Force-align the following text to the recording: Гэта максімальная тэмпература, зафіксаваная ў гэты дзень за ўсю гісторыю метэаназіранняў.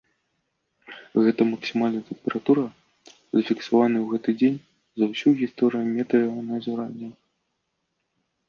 Гэта 1.25 1.41
максімальная 1.49 2.01
тэмпература, 2.07 2.63
зафіксаваная 3.41 4.01
ў 4.03 4.07
гэты 4.15 4.29
дзень 4.41 4.57
за 5.03 5.11
ўсю 5.13 5.29
гісторыю 5.43 5.85
метэаназіранняў. 5.99 7.11